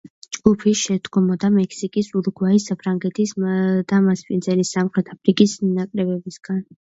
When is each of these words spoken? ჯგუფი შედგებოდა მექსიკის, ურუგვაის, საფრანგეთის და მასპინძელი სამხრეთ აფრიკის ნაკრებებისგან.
ჯგუფი 0.35 0.71
შედგებოდა 0.77 1.49
მექსიკის, 1.57 2.09
ურუგვაის, 2.19 2.65
საფრანგეთის 2.71 3.35
და 3.93 4.01
მასპინძელი 4.07 4.67
სამხრეთ 4.71 5.15
აფრიკის 5.17 5.57
ნაკრებებისგან. 5.77 6.67